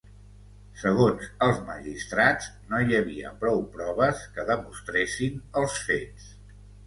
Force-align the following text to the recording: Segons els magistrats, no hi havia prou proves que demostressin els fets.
Segons 0.83 1.25
els 1.47 1.59
magistrats, 1.67 2.47
no 2.71 2.79
hi 2.87 2.97
havia 3.01 3.33
prou 3.45 3.61
proves 3.77 4.25
que 4.39 4.47
demostressin 4.49 5.37
els 5.63 5.77
fets. 5.91 6.33